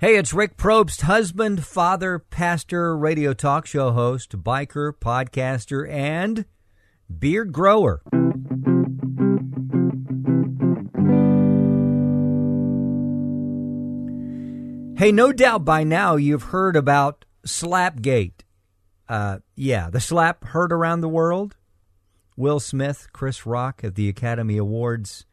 Hey, 0.00 0.16
it's 0.16 0.32
Rick 0.32 0.56
Probst, 0.56 1.02
husband, 1.02 1.62
father, 1.66 2.18
pastor, 2.18 2.96
radio 2.96 3.34
talk 3.34 3.66
show 3.66 3.92
host, 3.92 4.42
biker, 4.42 4.94
podcaster, 4.94 5.86
and 5.90 6.46
beard 7.18 7.52
grower. 7.52 8.00
Hey, 14.96 15.12
no 15.12 15.34
doubt 15.34 15.66
by 15.66 15.84
now 15.84 16.16
you've 16.16 16.44
heard 16.44 16.76
about 16.76 17.26
Slapgate. 17.46 18.40
Uh, 19.06 19.40
yeah, 19.54 19.90
the 19.90 20.00
slap 20.00 20.44
heard 20.44 20.72
around 20.72 21.02
the 21.02 21.10
world. 21.10 21.56
Will 22.38 22.58
Smith, 22.58 23.08
Chris 23.12 23.44
Rock 23.44 23.84
at 23.84 23.96
the 23.96 24.08
Academy 24.08 24.56
Awards 24.56 25.26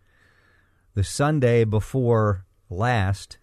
the 0.93 1.05
Sunday 1.05 1.63
before 1.63 2.45
last. 2.69 3.37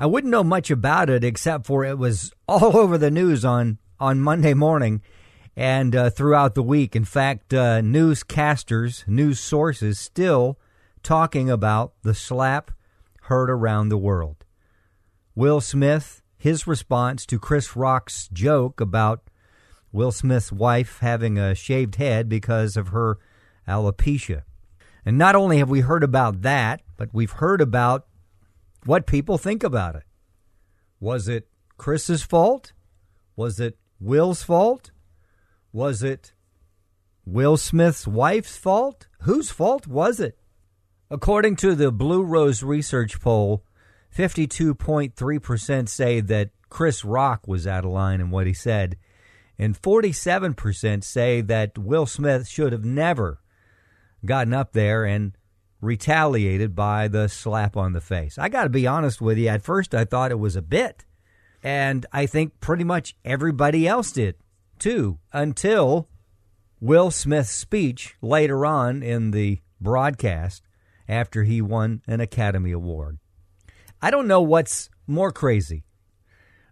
I 0.00 0.06
wouldn't 0.06 0.30
know 0.30 0.42
much 0.42 0.70
about 0.70 1.10
it 1.10 1.22
except 1.22 1.66
for 1.66 1.84
it 1.84 1.98
was 1.98 2.32
all 2.48 2.74
over 2.74 2.96
the 2.96 3.10
news 3.10 3.44
on, 3.44 3.78
on 4.00 4.18
Monday 4.18 4.54
morning 4.54 5.02
and 5.54 5.94
uh, 5.94 6.08
throughout 6.08 6.54
the 6.54 6.62
week. 6.62 6.96
In 6.96 7.04
fact, 7.04 7.52
uh, 7.52 7.82
newscasters, 7.82 9.06
news 9.06 9.38
sources 9.38 9.98
still 9.98 10.58
talking 11.02 11.50
about 11.50 11.92
the 12.02 12.14
slap 12.14 12.70
heard 13.24 13.50
around 13.50 13.90
the 13.90 13.98
world. 13.98 14.46
Will 15.34 15.60
Smith, 15.60 16.22
his 16.38 16.66
response 16.66 17.26
to 17.26 17.38
Chris 17.38 17.76
Rock's 17.76 18.28
joke 18.32 18.80
about 18.80 19.28
Will 19.92 20.12
Smith's 20.12 20.50
wife 20.50 21.00
having 21.00 21.36
a 21.36 21.54
shaved 21.54 21.96
head 21.96 22.26
because 22.26 22.78
of 22.78 22.88
her 22.88 23.18
alopecia. 23.68 24.44
And 25.04 25.18
not 25.18 25.36
only 25.36 25.58
have 25.58 25.68
we 25.68 25.80
heard 25.80 26.02
about 26.02 26.40
that, 26.40 26.80
but 26.96 27.10
we've 27.12 27.32
heard 27.32 27.60
about 27.60 28.06
what 28.84 29.06
people 29.06 29.38
think 29.38 29.62
about 29.62 29.96
it. 29.96 30.04
Was 30.98 31.28
it 31.28 31.48
Chris's 31.76 32.22
fault? 32.22 32.72
Was 33.36 33.60
it 33.60 33.78
Will's 33.98 34.42
fault? 34.42 34.90
Was 35.72 36.02
it 36.02 36.32
Will 37.24 37.56
Smith's 37.56 38.06
wife's 38.06 38.56
fault? 38.56 39.06
Whose 39.20 39.50
fault 39.50 39.86
was 39.86 40.20
it? 40.20 40.38
According 41.10 41.56
to 41.56 41.74
the 41.74 41.90
Blue 41.90 42.22
Rose 42.22 42.62
Research 42.62 43.20
poll, 43.20 43.64
52.3% 44.16 45.88
say 45.88 46.20
that 46.20 46.50
Chris 46.68 47.04
Rock 47.04 47.46
was 47.46 47.66
out 47.66 47.84
of 47.84 47.90
line 47.90 48.20
in 48.20 48.30
what 48.30 48.46
he 48.46 48.52
said, 48.52 48.96
and 49.58 49.80
47% 49.80 51.04
say 51.04 51.40
that 51.40 51.78
Will 51.78 52.06
Smith 52.06 52.48
should 52.48 52.72
have 52.72 52.84
never 52.84 53.40
gotten 54.24 54.52
up 54.52 54.72
there 54.72 55.04
and 55.04 55.36
retaliated 55.80 56.74
by 56.74 57.08
the 57.08 57.28
slap 57.28 57.76
on 57.76 57.92
the 57.92 58.00
face. 58.00 58.38
I 58.38 58.48
got 58.48 58.64
to 58.64 58.68
be 58.68 58.86
honest 58.86 59.20
with 59.20 59.38
you, 59.38 59.48
at 59.48 59.62
first 59.62 59.94
I 59.94 60.04
thought 60.04 60.30
it 60.30 60.38
was 60.38 60.56
a 60.56 60.62
bit, 60.62 61.04
and 61.62 62.06
I 62.12 62.26
think 62.26 62.60
pretty 62.60 62.84
much 62.84 63.16
everybody 63.24 63.86
else 63.88 64.12
did 64.12 64.36
too, 64.78 65.18
until 65.32 66.08
Will 66.80 67.10
Smith's 67.10 67.50
speech 67.50 68.16
later 68.22 68.64
on 68.64 69.02
in 69.02 69.30
the 69.30 69.60
broadcast 69.80 70.62
after 71.08 71.44
he 71.44 71.60
won 71.60 72.02
an 72.06 72.20
Academy 72.20 72.72
Award. 72.72 73.18
I 74.00 74.10
don't 74.10 74.28
know 74.28 74.40
what's 74.40 74.88
more 75.06 75.32
crazy 75.32 75.84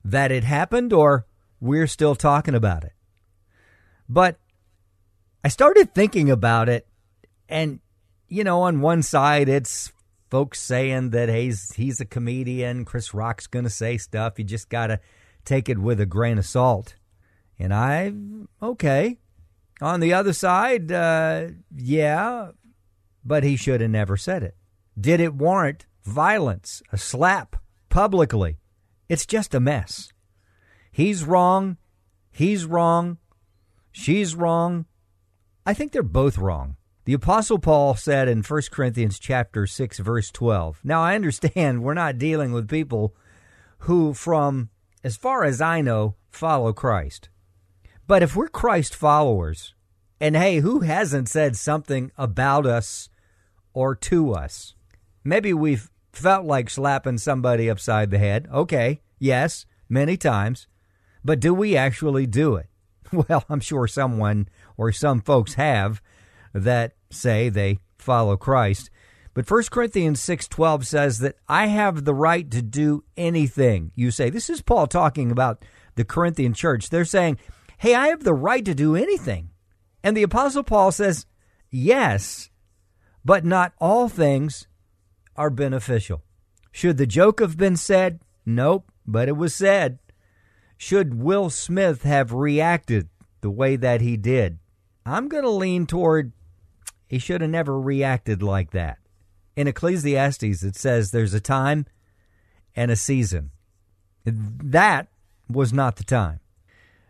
that 0.04 0.32
it 0.32 0.44
happened 0.44 0.92
or 0.92 1.26
we're 1.60 1.86
still 1.86 2.14
talking 2.14 2.54
about 2.54 2.84
it. 2.84 2.92
But 4.08 4.38
I 5.44 5.48
started 5.48 5.94
thinking 5.94 6.30
about 6.30 6.68
it, 6.68 6.86
and, 7.48 7.80
you 8.28 8.44
know, 8.44 8.62
on 8.62 8.80
one 8.80 9.02
side, 9.02 9.48
it's 9.48 9.92
folks 10.30 10.60
saying 10.60 11.10
that 11.10 11.28
he's, 11.28 11.72
he's 11.74 12.00
a 12.00 12.04
comedian, 12.04 12.84
Chris 12.84 13.14
Rock's 13.14 13.46
going 13.46 13.64
to 13.64 13.70
say 13.70 13.96
stuff. 13.96 14.38
You 14.38 14.44
just 14.44 14.68
got 14.68 14.88
to 14.88 15.00
take 15.44 15.68
it 15.68 15.78
with 15.78 16.00
a 16.00 16.06
grain 16.06 16.38
of 16.38 16.46
salt. 16.46 16.96
And 17.58 17.72
I, 17.72 18.12
okay. 18.62 19.18
On 19.80 20.00
the 20.00 20.12
other 20.12 20.32
side, 20.32 20.92
uh, 20.92 21.48
yeah, 21.74 22.50
but 23.24 23.44
he 23.44 23.56
should 23.56 23.80
have 23.80 23.90
never 23.90 24.16
said 24.16 24.42
it. 24.42 24.56
Did 25.00 25.20
it 25.20 25.34
warrant 25.34 25.86
violence, 26.08 26.82
a 26.92 26.98
slap 26.98 27.56
publicly. 27.88 28.58
It's 29.08 29.26
just 29.26 29.54
a 29.54 29.60
mess. 29.60 30.12
He's 30.90 31.24
wrong. 31.24 31.76
He's 32.30 32.64
wrong. 32.64 33.18
She's 33.92 34.34
wrong. 34.34 34.86
I 35.64 35.74
think 35.74 35.92
they're 35.92 36.02
both 36.02 36.38
wrong. 36.38 36.76
The 37.08 37.14
apostle 37.14 37.58
Paul 37.58 37.94
said 37.94 38.28
in 38.28 38.42
1 38.42 38.62
Corinthians 38.70 39.18
chapter 39.18 39.66
6 39.66 39.98
verse 39.98 40.30
12. 40.30 40.80
Now 40.84 41.00
I 41.00 41.14
understand 41.14 41.82
we're 41.82 41.94
not 41.94 42.18
dealing 42.18 42.52
with 42.52 42.68
people 42.68 43.14
who 43.78 44.12
from 44.12 44.68
as 45.02 45.16
far 45.16 45.44
as 45.44 45.62
I 45.62 45.80
know 45.80 46.16
follow 46.28 46.74
Christ. 46.74 47.30
But 48.06 48.22
if 48.22 48.36
we're 48.36 48.48
Christ 48.48 48.94
followers, 48.94 49.72
and 50.20 50.36
hey, 50.36 50.58
who 50.58 50.80
hasn't 50.80 51.30
said 51.30 51.56
something 51.56 52.12
about 52.18 52.66
us 52.66 53.08
or 53.72 53.94
to 53.94 54.34
us? 54.34 54.74
Maybe 55.24 55.54
we've 55.54 55.90
felt 56.12 56.44
like 56.44 56.68
slapping 56.68 57.16
somebody 57.16 57.70
upside 57.70 58.10
the 58.10 58.18
head. 58.18 58.46
Okay, 58.52 59.00
yes, 59.18 59.64
many 59.88 60.18
times. 60.18 60.66
But 61.24 61.40
do 61.40 61.54
we 61.54 61.74
actually 61.74 62.26
do 62.26 62.56
it? 62.56 62.66
Well, 63.10 63.44
I'm 63.48 63.60
sure 63.60 63.86
someone 63.86 64.50
or 64.76 64.92
some 64.92 65.22
folks 65.22 65.54
have 65.54 66.02
that 66.52 66.92
say 67.10 67.48
they 67.48 67.78
follow 67.98 68.36
Christ. 68.36 68.90
But 69.34 69.46
1 69.46 69.70
Corinthians 69.70 70.20
6:12 70.20 70.84
says 70.86 71.18
that 71.18 71.36
I 71.48 71.66
have 71.66 72.04
the 72.04 72.14
right 72.14 72.50
to 72.50 72.62
do 72.62 73.04
anything. 73.16 73.92
You 73.94 74.10
say 74.10 74.30
this 74.30 74.50
is 74.50 74.62
Paul 74.62 74.86
talking 74.86 75.30
about 75.30 75.64
the 75.94 76.04
Corinthian 76.04 76.54
church. 76.54 76.90
They're 76.90 77.04
saying, 77.04 77.38
"Hey, 77.78 77.94
I 77.94 78.08
have 78.08 78.24
the 78.24 78.34
right 78.34 78.64
to 78.64 78.74
do 78.74 78.96
anything." 78.96 79.50
And 80.02 80.16
the 80.16 80.22
apostle 80.22 80.64
Paul 80.64 80.90
says, 80.92 81.26
"Yes, 81.70 82.50
but 83.24 83.44
not 83.44 83.74
all 83.78 84.08
things 84.08 84.66
are 85.36 85.50
beneficial. 85.50 86.24
Should 86.72 86.96
the 86.96 87.06
joke 87.06 87.40
have 87.40 87.56
been 87.56 87.76
said? 87.76 88.20
Nope, 88.44 88.90
but 89.06 89.28
it 89.28 89.36
was 89.36 89.54
said. 89.54 89.98
Should 90.76 91.14
Will 91.14 91.50
Smith 91.50 92.02
have 92.02 92.32
reacted 92.32 93.08
the 93.40 93.50
way 93.50 93.76
that 93.76 94.00
he 94.00 94.16
did? 94.16 94.58
I'm 95.06 95.28
going 95.28 95.44
to 95.44 95.50
lean 95.50 95.86
toward 95.86 96.32
he 97.08 97.18
should 97.18 97.40
have 97.40 97.50
never 97.50 97.80
reacted 97.80 98.42
like 98.42 98.70
that. 98.72 98.98
In 99.56 99.66
Ecclesiastes, 99.66 100.62
it 100.62 100.76
says 100.76 101.10
there's 101.10 101.34
a 101.34 101.40
time 101.40 101.86
and 102.76 102.90
a 102.90 102.96
season. 102.96 103.50
That 104.24 105.08
was 105.48 105.72
not 105.72 105.96
the 105.96 106.04
time. 106.04 106.40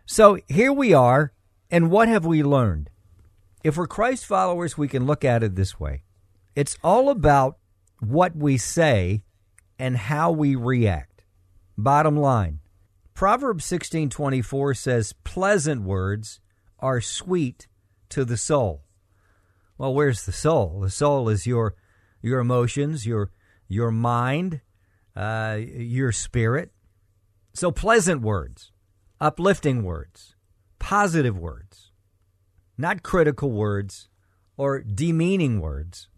So 0.07 0.39
here 0.49 0.73
we 0.73 0.95
are, 0.95 1.33
and 1.71 1.91
what 1.91 2.09
have 2.09 2.25
we 2.25 2.43
learned? 2.43 2.89
If 3.63 3.77
we're 3.77 3.87
Christ 3.87 4.25
followers, 4.25 4.79
we 4.79 4.89
can 4.89 5.05
look 5.05 5.25
at 5.25 5.43
it 5.43 5.57
this 5.57 5.79
way 5.79 6.03
it's 6.55 6.77
all 6.83 7.11
about 7.11 7.59
what 8.01 8.35
we 8.35 8.57
say 8.57 9.23
and 9.79 9.97
how 9.97 10.31
we 10.31 10.57
react. 10.57 11.25
Bottom 11.77 12.17
line, 12.17 12.61
Proverbs 13.15 13.65
16:24 13.65 14.75
says 14.77 15.13
pleasant 15.25 15.83
words 15.83 16.41
are 16.79 17.01
sweet 17.01 17.67
to 18.09 18.25
the 18.25 18.37
soul. 18.37 18.85
Well, 19.79 19.95
where's 19.95 20.27
the 20.27 20.33
soul? 20.33 20.81
The 20.81 20.91
soul 20.91 21.29
is 21.29 21.47
your 21.47 21.75
your 22.21 22.41
emotions, 22.41 23.07
your 23.07 23.31
your 23.69 23.93
mind, 23.93 24.61
uh, 25.15 25.59
your 25.61 26.11
spirit. 26.11 26.73
So 27.55 27.71
pleasant 27.71 28.21
words, 28.23 28.73
uplifting 29.21 29.85
words, 29.85 30.35
positive 30.81 31.39
words, 31.39 31.93
not 32.77 33.03
critical 33.05 33.53
words 33.53 34.09
or 34.57 34.81
demeaning 34.81 35.61
words. 35.61 36.09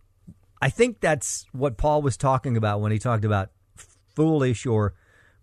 I 0.63 0.71
think 0.71 1.01
that's 1.01 1.47
what 1.53 1.77
Paul 1.77 2.03
was 2.03 2.17
talking 2.17 2.57
about 2.57 2.81
when 2.81 2.93
he 2.93 2.99
talked 2.99 3.25
about 3.25 3.51
foolish 4.15 4.67
or 4.67 4.95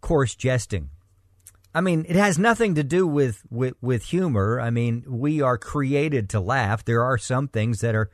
coarse 0.01 0.35
jesting. 0.35 0.89
I 1.77 1.81
mean, 1.81 2.07
it 2.09 2.15
has 2.15 2.39
nothing 2.39 2.73
to 2.73 2.83
do 2.83 3.05
with, 3.05 3.43
with, 3.51 3.75
with 3.81 4.05
humor. 4.05 4.59
I 4.59 4.71
mean, 4.71 5.03
we 5.07 5.43
are 5.43 5.59
created 5.59 6.27
to 6.31 6.39
laugh. 6.39 6.83
There 6.83 7.03
are 7.03 7.19
some 7.19 7.47
things 7.47 7.81
that 7.81 7.93
are 7.93 8.09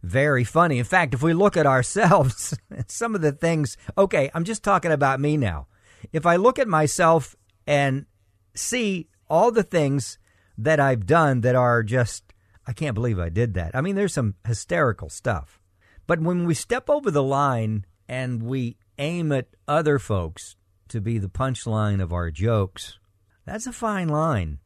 very 0.00 0.44
funny. 0.44 0.78
In 0.78 0.84
fact, 0.84 1.12
if 1.12 1.20
we 1.20 1.32
look 1.32 1.56
at 1.56 1.66
ourselves, 1.66 2.56
some 2.86 3.16
of 3.16 3.20
the 3.20 3.32
things, 3.32 3.76
okay, 3.98 4.30
I'm 4.32 4.44
just 4.44 4.62
talking 4.62 4.92
about 4.92 5.18
me 5.18 5.36
now. 5.36 5.66
if 6.12 6.24
I 6.24 6.36
look 6.36 6.60
at 6.60 6.68
myself 6.68 7.34
and 7.66 8.06
see 8.54 9.08
all 9.28 9.50
the 9.50 9.64
things 9.64 10.20
that 10.56 10.78
I've 10.78 11.04
done 11.04 11.40
that 11.40 11.56
are 11.56 11.82
just, 11.82 12.32
I 12.64 12.72
can't 12.72 12.94
believe 12.94 13.18
I 13.18 13.28
did 13.28 13.54
that. 13.54 13.74
I 13.74 13.80
mean, 13.80 13.96
there's 13.96 14.14
some 14.14 14.36
hysterical 14.46 15.08
stuff. 15.08 15.60
But 16.06 16.20
when 16.20 16.46
we 16.46 16.54
step 16.54 16.88
over 16.88 17.10
the 17.10 17.24
line 17.24 17.86
and 18.08 18.40
we 18.40 18.76
aim 18.98 19.32
at 19.32 19.48
other 19.66 19.98
folks 19.98 20.54
to 20.90 21.00
be 21.00 21.18
the 21.18 21.28
punchline 21.28 22.00
of 22.00 22.12
our 22.12 22.30
jokes, 22.30 22.99
that's 23.44 23.66
a 23.66 23.72
fine 23.72 24.08
line. 24.08 24.58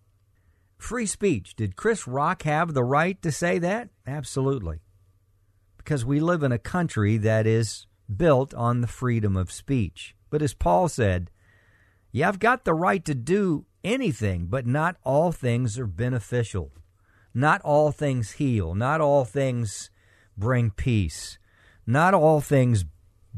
Free 0.77 1.07
speech. 1.07 1.55
Did 1.57 1.77
Chris 1.77 2.07
Rock 2.07 2.43
have 2.43 2.75
the 2.75 2.85
right 2.85 3.21
to 3.23 3.33
say 3.33 3.59
that? 3.59 3.89
Absolutely. 4.07 4.81
Because 5.79 6.05
we 6.05 6.21
live 6.21 6.43
in 6.43 6.53
a 6.53 6.59
country 6.59 7.17
that 7.19 7.47
is 7.47 7.87
built 8.15 8.53
on 8.55 8.81
the 8.81 8.87
freedom 8.87 9.37
of 9.37 9.53
speech. 9.53 10.15
But 10.31 10.43
as 10.43 10.55
Paul 10.55 10.89
said, 10.89 11.31
yeah, 12.13 12.29
I've 12.29 12.39
got 12.39 12.65
the 12.65 12.75
right 12.75 13.05
to 13.05 13.15
do 13.15 13.67
anything, 13.83 14.47
but 14.47 14.67
not 14.67 14.97
all 15.05 15.33
things 15.33 15.79
are 15.79 15.87
beneficial. 15.87 16.73
Not 17.35 17.61
all 17.63 17.91
things 17.91 18.33
heal. 18.33 18.75
Not 18.75 19.01
all 19.01 19.25
things 19.25 19.91
bring 20.37 20.71
peace. 20.71 21.39
Not 21.87 22.15
all 22.15 22.41
things 22.41 22.85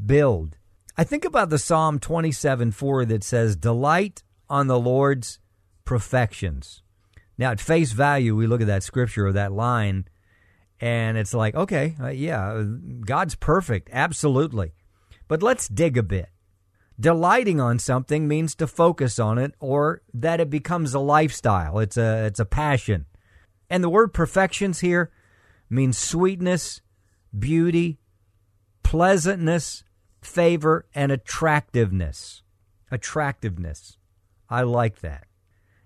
build. 0.05 0.57
I 0.95 1.03
think 1.03 1.25
about 1.25 1.49
the 1.49 1.59
Psalm 1.59 1.99
27 1.99 2.71
4 2.71 3.05
that 3.05 3.23
says, 3.23 3.55
Delight 3.55 4.23
on 4.49 4.67
the 4.67 4.79
Lord's 4.79 5.39
perfections. 5.85 6.81
Now, 7.37 7.51
at 7.51 7.61
face 7.61 7.91
value, 7.91 8.35
we 8.35 8.47
look 8.47 8.61
at 8.61 8.67
that 8.67 8.83
scripture 8.83 9.27
or 9.27 9.33
that 9.33 9.51
line, 9.51 10.07
and 10.79 11.17
it's 11.17 11.33
like, 11.33 11.55
okay, 11.55 11.95
uh, 12.01 12.09
yeah, 12.09 12.63
God's 13.05 13.35
perfect, 13.35 13.89
absolutely. 13.91 14.73
But 15.27 15.43
let's 15.43 15.67
dig 15.67 15.97
a 15.97 16.03
bit. 16.03 16.29
Delighting 16.99 17.61
on 17.61 17.77
something 17.77 18.27
means 18.27 18.55
to 18.55 18.65
focus 18.65 19.19
on 19.19 19.37
it 19.37 19.53
or 19.59 20.01
that 20.13 20.39
it 20.39 20.49
becomes 20.49 20.93
a 20.93 20.99
lifestyle. 20.99 21.77
It's 21.77 21.97
a 21.97 22.25
it's 22.25 22.39
a 22.39 22.45
passion. 22.45 23.05
And 23.69 23.83
the 23.83 23.89
word 23.89 24.13
perfections 24.13 24.79
here 24.79 25.11
means 25.69 25.97
sweetness, 25.97 26.81
beauty, 27.37 27.99
pleasantness, 28.81 29.83
favor, 30.21 30.87
and 30.95 31.11
attractiveness. 31.11 32.41
Attractiveness. 32.89 33.97
I 34.49 34.61
like 34.63 34.99
that. 35.01 35.27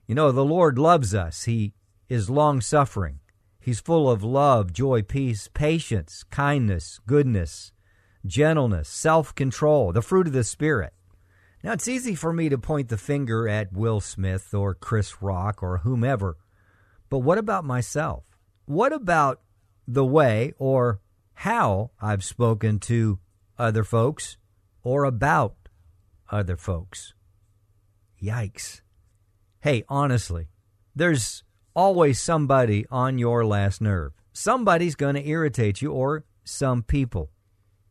You 0.07 0.15
know, 0.15 0.31
the 0.31 0.45
Lord 0.45 0.77
loves 0.77 1.15
us. 1.15 1.45
He 1.45 1.73
is 2.09 2.29
long 2.29 2.61
suffering. 2.61 3.19
He's 3.59 3.79
full 3.79 4.09
of 4.09 4.23
love, 4.23 4.73
joy, 4.73 5.03
peace, 5.03 5.47
patience, 5.53 6.23
kindness, 6.29 6.99
goodness, 7.05 7.71
gentleness, 8.25 8.89
self 8.89 9.33
control, 9.35 9.91
the 9.91 10.01
fruit 10.01 10.27
of 10.27 10.33
the 10.33 10.43
Spirit. 10.43 10.93
Now, 11.63 11.73
it's 11.73 11.87
easy 11.87 12.15
for 12.15 12.33
me 12.33 12.49
to 12.49 12.57
point 12.57 12.89
the 12.89 12.97
finger 12.97 13.47
at 13.47 13.71
Will 13.71 14.01
Smith 14.01 14.53
or 14.53 14.73
Chris 14.73 15.21
Rock 15.21 15.61
or 15.61 15.79
whomever, 15.79 16.37
but 17.09 17.19
what 17.19 17.37
about 17.37 17.65
myself? 17.65 18.23
What 18.65 18.93
about 18.93 19.41
the 19.87 20.05
way 20.05 20.53
or 20.57 21.01
how 21.33 21.91
I've 22.01 22.23
spoken 22.23 22.79
to 22.79 23.19
other 23.59 23.83
folks 23.83 24.37
or 24.83 25.03
about 25.03 25.55
other 26.31 26.57
folks? 26.57 27.13
Yikes. 28.21 28.81
Hey, 29.61 29.83
honestly, 29.89 30.47
there's 30.95 31.43
always 31.75 32.19
somebody 32.19 32.85
on 32.91 33.17
your 33.17 33.45
last 33.45 33.81
nerve. 33.81 34.13
Somebody's 34.33 34.95
going 34.95 35.15
to 35.15 35.27
irritate 35.27 35.81
you 35.81 35.91
or 35.91 36.25
some 36.43 36.83
people. 36.83 37.31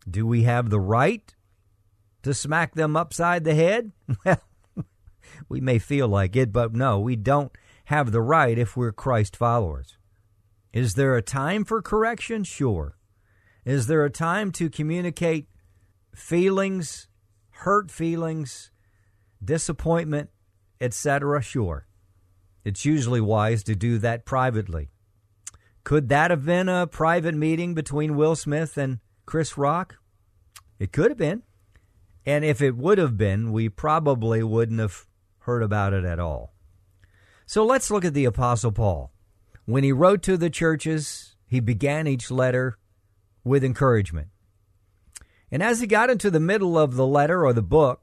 Do 0.08 0.26
we 0.26 0.44
have 0.44 0.70
the 0.70 0.80
right 0.80 1.34
to 2.22 2.34
smack 2.34 2.74
them 2.74 2.96
upside 2.96 3.44
the 3.44 3.54
head? 3.54 3.92
Well, 4.24 4.42
we 5.48 5.60
may 5.60 5.78
feel 5.78 6.08
like 6.08 6.34
it, 6.34 6.52
but 6.52 6.74
no, 6.74 6.98
we 6.98 7.14
don't 7.16 7.52
have 7.86 8.10
the 8.10 8.20
right 8.20 8.58
if 8.58 8.76
we're 8.76 8.92
Christ 8.92 9.36
followers. 9.36 9.96
Is 10.72 10.94
there 10.94 11.16
a 11.16 11.22
time 11.22 11.64
for 11.64 11.80
correction? 11.82 12.44
Sure. 12.44 12.96
Is 13.64 13.86
there 13.86 14.04
a 14.04 14.10
time 14.10 14.52
to 14.52 14.70
communicate 14.70 15.48
feelings, 16.14 17.08
hurt 17.50 17.90
feelings, 17.90 18.70
disappointment, 19.44 20.30
etc.? 20.80 21.42
Sure. 21.42 21.86
It's 22.64 22.84
usually 22.84 23.20
wise 23.20 23.62
to 23.64 23.74
do 23.74 23.98
that 23.98 24.24
privately. 24.24 24.90
Could 25.84 26.08
that 26.10 26.30
have 26.30 26.44
been 26.44 26.68
a 26.68 26.86
private 26.86 27.34
meeting 27.34 27.74
between 27.74 28.16
Will 28.16 28.36
Smith 28.36 28.76
and 28.76 28.98
Chris 29.26 29.56
Rock? 29.56 29.96
It 30.78 30.92
could 30.92 31.10
have 31.10 31.18
been. 31.18 31.42
And 32.26 32.44
if 32.44 32.60
it 32.60 32.76
would 32.76 32.98
have 32.98 33.16
been, 33.16 33.50
we 33.50 33.68
probably 33.68 34.42
wouldn't 34.42 34.80
have 34.80 35.06
heard 35.40 35.62
about 35.62 35.94
it 35.94 36.04
at 36.04 36.18
all. 36.18 36.52
So 37.46 37.64
let's 37.64 37.90
look 37.90 38.04
at 38.04 38.14
the 38.14 38.26
Apostle 38.26 38.72
Paul. 38.72 39.10
When 39.64 39.84
he 39.84 39.92
wrote 39.92 40.22
to 40.24 40.36
the 40.36 40.50
churches, 40.50 41.34
he 41.46 41.60
began 41.60 42.06
each 42.06 42.30
letter 42.30 42.78
with 43.42 43.64
encouragement. 43.64 44.28
And 45.50 45.62
as 45.62 45.80
he 45.80 45.86
got 45.86 46.10
into 46.10 46.30
the 46.30 46.40
middle 46.40 46.78
of 46.78 46.94
the 46.94 47.06
letter 47.06 47.44
or 47.44 47.52
the 47.52 47.62
book, 47.62 48.02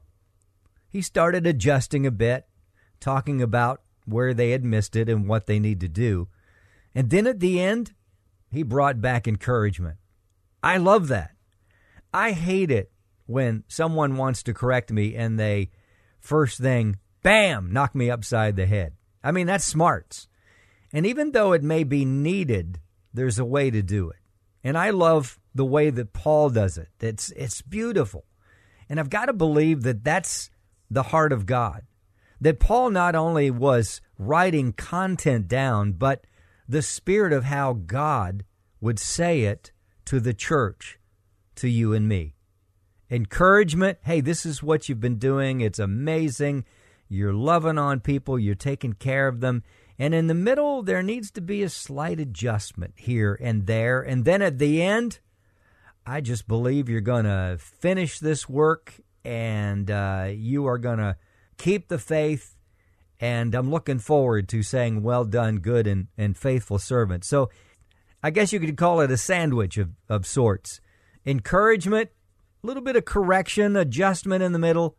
he 0.88 1.02
started 1.02 1.46
adjusting 1.46 2.06
a 2.06 2.10
bit, 2.10 2.46
talking 3.00 3.42
about 3.42 3.82
where 4.06 4.32
they 4.32 4.50
had 4.50 4.64
missed 4.64 4.96
it 4.96 5.08
and 5.08 5.28
what 5.28 5.46
they 5.46 5.58
need 5.58 5.80
to 5.80 5.88
do. 5.88 6.28
And 6.94 7.10
then 7.10 7.26
at 7.26 7.40
the 7.40 7.60
end, 7.60 7.92
he 8.50 8.62
brought 8.62 9.00
back 9.00 9.28
encouragement. 9.28 9.98
I 10.62 10.78
love 10.78 11.08
that. 11.08 11.32
I 12.12 12.32
hate 12.32 12.70
it 12.70 12.90
when 13.26 13.64
someone 13.68 14.16
wants 14.16 14.42
to 14.44 14.54
correct 14.54 14.90
me 14.90 15.14
and 15.14 15.38
they 15.38 15.70
first 16.20 16.58
thing, 16.58 16.96
bam, 17.22 17.72
knock 17.72 17.94
me 17.94 18.10
upside 18.10 18.56
the 18.56 18.66
head. 18.66 18.94
I 19.22 19.32
mean, 19.32 19.46
that's 19.46 19.64
smarts. 19.64 20.28
And 20.92 21.06
even 21.06 21.32
though 21.32 21.52
it 21.52 21.62
may 21.62 21.84
be 21.84 22.04
needed, 22.04 22.80
there's 23.12 23.38
a 23.38 23.44
way 23.44 23.70
to 23.70 23.82
do 23.82 24.08
it. 24.08 24.16
And 24.64 24.78
I 24.78 24.90
love 24.90 25.38
the 25.54 25.64
way 25.64 25.90
that 25.90 26.12
Paul 26.12 26.50
does 26.50 26.78
it. 26.78 26.88
It's 27.00 27.30
it's 27.32 27.62
beautiful. 27.62 28.24
And 28.88 28.98
I've 28.98 29.10
got 29.10 29.26
to 29.26 29.32
believe 29.32 29.82
that 29.82 30.02
that's 30.02 30.50
the 30.90 31.04
heart 31.04 31.32
of 31.32 31.46
God. 31.46 31.82
That 32.40 32.60
Paul 32.60 32.90
not 32.90 33.14
only 33.14 33.50
was 33.50 34.00
writing 34.18 34.72
content 34.72 35.48
down, 35.48 35.92
but 35.92 36.24
the 36.68 36.82
spirit 36.82 37.32
of 37.32 37.44
how 37.44 37.72
God 37.72 38.44
would 38.80 38.98
say 38.98 39.42
it 39.42 39.72
to 40.04 40.20
the 40.20 40.34
church, 40.34 40.98
to 41.56 41.68
you 41.68 41.92
and 41.92 42.08
me 42.08 42.34
encouragement. 43.10 43.98
Hey, 44.02 44.20
this 44.20 44.44
is 44.44 44.62
what 44.62 44.88
you've 44.88 45.00
been 45.00 45.18
doing. 45.18 45.60
It's 45.60 45.78
amazing. 45.78 46.64
You're 47.08 47.32
loving 47.32 47.78
on 47.78 48.00
people, 48.00 48.38
you're 48.38 48.54
taking 48.54 48.92
care 48.92 49.28
of 49.28 49.40
them. 49.40 49.62
And 49.98 50.14
in 50.14 50.26
the 50.26 50.34
middle, 50.34 50.82
there 50.82 51.02
needs 51.02 51.30
to 51.32 51.40
be 51.40 51.62
a 51.62 51.68
slight 51.68 52.20
adjustment 52.20 52.94
here 52.96 53.36
and 53.40 53.66
there. 53.66 54.00
And 54.00 54.24
then 54.24 54.42
at 54.42 54.58
the 54.58 54.82
end, 54.82 55.18
I 56.06 56.20
just 56.20 56.46
believe 56.46 56.88
you're 56.88 57.00
going 57.00 57.24
to 57.24 57.56
finish 57.58 58.18
this 58.18 58.48
work 58.48 59.00
and 59.24 59.90
uh, 59.90 60.28
you 60.32 60.66
are 60.66 60.78
going 60.78 60.98
to 60.98 61.16
keep 61.56 61.88
the 61.88 61.98
faith. 61.98 62.56
And 63.20 63.54
I'm 63.54 63.70
looking 63.70 63.98
forward 63.98 64.48
to 64.50 64.62
saying, 64.62 65.02
Well 65.02 65.24
done, 65.24 65.58
good 65.58 65.86
and, 65.86 66.06
and 66.16 66.36
faithful 66.36 66.78
servant. 66.78 67.24
So 67.24 67.50
I 68.22 68.30
guess 68.30 68.52
you 68.52 68.60
could 68.60 68.76
call 68.76 69.00
it 69.00 69.10
a 69.10 69.16
sandwich 69.16 69.78
of, 69.78 69.90
of 70.08 70.26
sorts 70.26 70.80
encouragement 71.26 72.10
a 72.62 72.66
little 72.66 72.82
bit 72.82 72.96
of 72.96 73.04
correction, 73.04 73.76
adjustment 73.76 74.42
in 74.42 74.52
the 74.52 74.58
middle, 74.58 74.96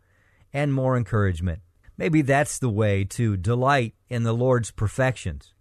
and 0.54 0.74
more 0.74 0.96
encouragement. 0.96 1.60
Maybe 1.98 2.22
that's 2.22 2.58
the 2.58 2.70
way 2.70 3.04
to 3.06 3.36
delight 3.36 3.96
in 4.08 4.24
the 4.24 4.34
Lord's 4.34 4.72
perfections. 4.72 5.54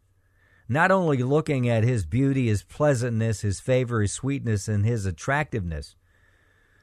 Not 0.69 0.91
only 0.91 1.23
looking 1.23 1.69
at 1.69 1.83
His 1.83 2.07
beauty, 2.07 2.47
His 2.47 2.63
pleasantness, 2.63 3.41
His 3.41 3.59
favor, 3.59 4.03
His 4.03 4.13
sweetness, 4.13 4.69
and 4.69 4.87
His 4.87 5.07
attractiveness, 5.07 5.97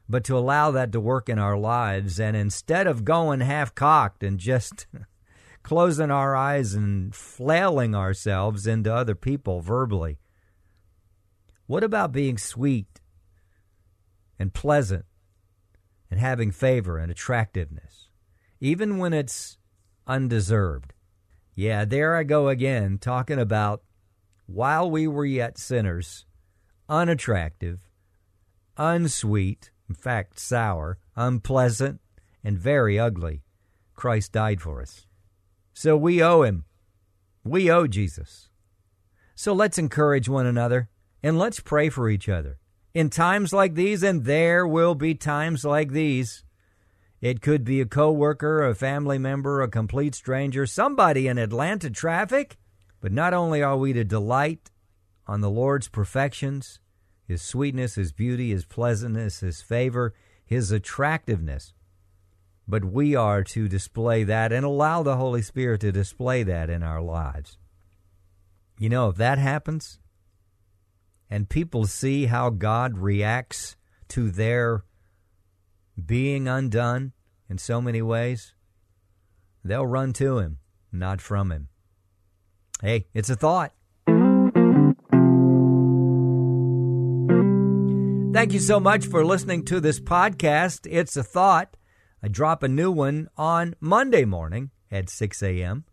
but 0.08 0.24
to 0.26 0.38
allow 0.38 0.72
that 0.72 0.92
to 0.92 1.00
work 1.00 1.30
in 1.30 1.40
our 1.40 1.58
lives. 1.58 2.20
And 2.20 2.36
instead 2.36 2.88
of 2.88 3.06
going 3.06 3.40
half 3.42 3.74
cocked 3.74 4.24
and 4.24 4.40
just 4.40 4.88
closing 5.64 6.12
our 6.12 6.36
eyes 6.36 6.74
and 6.74 7.14
flailing 7.14 7.96
ourselves 7.96 8.68
into 8.68 8.94
other 8.94 9.16
people 9.16 9.62
verbally, 9.62 10.20
what 11.68 11.84
about 11.84 12.12
being 12.12 12.38
sweet 12.38 13.02
and 14.38 14.54
pleasant 14.54 15.06
and 16.12 16.20
having 16.20 16.52
favor 16.52 16.98
and 16.98 17.12
attractiveness, 17.12 18.10
even 18.60 18.98
when 18.98 19.14
it's 19.14 19.58
undeserved. 20.08 20.94
Yeah, 21.56 21.86
there 21.86 22.16
I 22.16 22.24
go 22.24 22.50
again, 22.50 22.98
talking 23.00 23.40
about 23.40 23.82
while 24.46 24.90
we 24.90 25.08
were 25.08 25.26
yet 25.26 25.58
sinners, 25.58 26.26
unattractive, 26.88 27.80
unsweet, 28.78 29.72
in 29.88 29.96
fact, 29.96 30.40
sour, 30.40 30.98
unpleasant, 31.16 32.02
and 32.44 32.58
very 32.58 33.00
ugly, 33.00 33.44
Christ 33.94 34.32
died 34.32 34.62
for 34.62 34.82
us. 34.82 35.08
So 35.74 35.96
we 35.96 36.22
owe 36.22 36.44
him. 36.44 36.66
We 37.44 37.70
owe 37.70 37.88
Jesus. 37.88 38.50
So 39.36 39.54
let's 39.54 39.78
encourage 39.78 40.30
one 40.30 40.46
another 40.46 40.90
and 41.22 41.38
let's 41.38 41.60
pray 41.60 41.90
for 41.90 42.10
each 42.10 42.30
other 42.30 42.60
in 42.96 43.10
times 43.10 43.52
like 43.52 43.74
these, 43.74 44.04
and 44.04 44.24
there 44.24 44.66
will 44.66 44.96
be 44.96 45.14
times 45.16 45.66
like 45.66 45.92
these, 45.92 46.46
It 47.22 47.42
could 47.42 47.64
be 47.64 47.82
a 47.82 47.86
coworker, 47.86 48.64
a 48.64 48.76
family 48.76 49.18
member, 49.18 49.62
a 49.62 49.68
complete 49.68 50.14
stranger, 50.16 50.66
somebody 50.66 51.28
in 51.28 51.38
Atlanta 51.38 51.90
traffic. 51.90 52.58
But 53.02 53.12
not 53.12 53.34
only 53.34 53.64
are 53.64 53.78
we 53.78 53.94
to 53.94 54.04
delight 54.04 54.72
on 55.28 55.42
the 55.42 55.50
Lord's 55.50 55.88
perfections, 55.88 56.80
his 57.28 57.42
sweetness, 57.42 57.96
his 57.96 58.12
beauty, 58.12 58.52
his 58.52 58.66
pleasantness, 58.66 59.40
his 59.40 59.62
favor, 59.62 60.14
his 60.46 60.72
attractiveness, 60.72 61.74
but 62.68 62.86
we 62.86 63.16
are 63.16 63.44
to 63.44 63.68
display 63.68 64.24
that 64.24 64.52
and 64.52 64.66
allow 64.66 65.04
the 65.04 65.18
Holy 65.18 65.42
Spirit 65.42 65.82
to 65.82 65.92
display 65.92 66.44
that 66.44 66.70
in 66.70 66.84
our 66.84 67.02
lives. 67.02 67.58
You 68.80 68.90
know, 68.90 69.10
if 69.10 69.16
that 69.18 69.38
happens 69.38 70.00
and 71.30 71.50
people 71.50 71.86
see 71.86 72.26
how 72.26 72.50
God 72.50 72.98
reacts 72.98 73.76
to 74.10 74.30
their 74.30 74.84
being 76.04 76.48
undone 76.48 77.14
in 77.50 77.58
so 77.58 77.82
many 77.82 78.02
ways, 78.02 78.54
they'll 79.64 79.86
run 79.86 80.14
to 80.14 80.40
Him, 80.40 80.60
not 80.92 81.22
from 81.22 81.52
Him. 81.52 81.70
Hey, 82.82 83.08
it's 83.14 83.30
a 83.30 83.36
thought. 83.36 83.74
Thank 88.36 88.52
you 88.52 88.60
so 88.60 88.82
much 88.82 89.08
for 89.08 89.24
listening 89.24 89.64
to 89.64 89.80
this 89.80 89.98
podcast. 89.98 90.86
It's 90.92 91.16
a 91.16 91.24
thought. 91.24 91.78
I 92.22 92.28
drop 92.28 92.64
a 92.64 92.68
new 92.68 92.92
one 92.92 93.30
on 93.38 93.76
Monday 93.80 94.26
morning 94.26 94.72
at 94.92 95.10
6 95.10 95.42
a.m. 95.42 95.86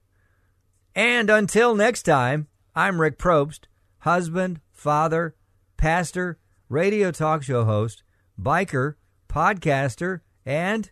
And 0.93 1.31
until 1.31 1.77
next 1.77 2.03
time, 2.03 2.49
I'm 2.75 3.01
Rick 3.01 3.17
Probst, 3.17 3.67
husband, 3.99 4.59
father, 4.73 5.37
pastor, 5.77 6.41
radio 6.69 7.13
talk 7.13 7.45
show 7.45 7.65
host, 7.65 8.03
biker, 8.37 8.97
podcaster, 9.29 10.23
and 10.45 10.91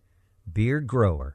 beard 0.52 0.86
grower. 0.86 1.34